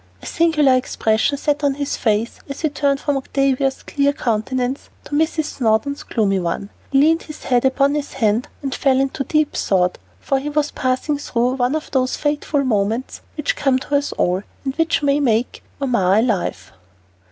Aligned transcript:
A 0.19 0.25
singular 0.25 0.73
expression 0.75 1.37
sat 1.37 1.63
on 1.63 1.75
his 1.75 1.95
face 1.95 2.39
as 2.49 2.61
he 2.61 2.69
turned 2.69 2.99
from 2.99 3.17
Octavia's 3.17 3.83
clear 3.83 4.13
countenance 4.13 4.89
to 5.03 5.11
Mrs. 5.11 5.43
Snowdon's 5.57 6.01
gloomy 6.01 6.39
one. 6.39 6.71
He 6.91 6.97
leaned 7.01 7.21
his 7.21 7.43
head 7.43 7.65
upon 7.65 7.93
his 7.93 8.13
hand 8.13 8.47
and 8.63 8.73
fell 8.73 8.99
into 8.99 9.23
deep 9.23 9.53
thought, 9.53 9.99
for 10.19 10.39
he 10.39 10.49
was 10.49 10.71
passing 10.71 11.19
through 11.19 11.51
one 11.57 11.75
of 11.75 11.91
those 11.91 12.17
fateful 12.17 12.63
moments 12.63 13.21
which 13.37 13.55
come 13.55 13.77
to 13.77 13.95
us 13.95 14.11
all, 14.13 14.41
and 14.65 14.75
which 14.77 15.03
may 15.03 15.19
make 15.19 15.61
or 15.79 15.87
mar 15.87 16.15
a 16.15 16.21
life. 16.23 16.71